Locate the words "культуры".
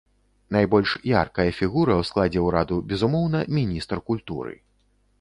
4.13-4.53